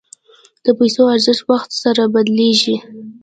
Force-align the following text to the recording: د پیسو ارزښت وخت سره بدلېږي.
د 0.65 0.67
پیسو 0.77 1.01
ارزښت 1.13 1.41
وخت 1.51 1.69
سره 1.83 2.03
بدلېږي. 2.13 2.75